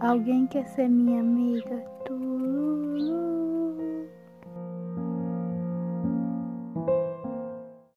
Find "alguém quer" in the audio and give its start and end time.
0.00-0.66